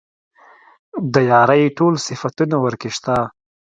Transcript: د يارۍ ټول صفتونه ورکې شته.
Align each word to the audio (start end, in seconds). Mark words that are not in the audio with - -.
د 1.13 1.15
يارۍ 1.31 1.63
ټول 1.77 1.93
صفتونه 2.07 2.55
ورکې 2.65 2.89
شته. 2.95 3.15